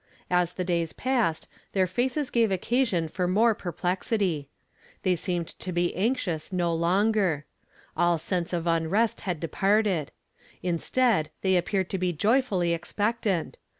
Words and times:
As 0.31 0.53
the 0.53 0.63
days 0.63 0.93
passed, 0.93 1.45
their 1.73 1.85
faces 1.85 2.31
gave 2.31 2.49
occasion 2.51 3.07
for 3.07 3.27
more 3.27 3.53
perplexity. 3.53 4.49
They 5.03 5.15
seemed 5.15 5.49
to 5.59 5.71
h^ 5.71 5.93
anxious 5.95 6.51
no 6.51 6.73
longer. 6.73 7.45
All 7.95 8.17
sense 8.17 8.51
of 8.51 8.65
unrest 8.65 9.21
had 9.29 9.39
departed; 9.39 10.09
instead, 10.63 11.29
they 11.41 11.55
appeared 11.55 11.91
to 11.91 11.99
be 11.99 12.13
joy 12.13 12.41
fully 12.41 12.73
expectant. 12.73 13.57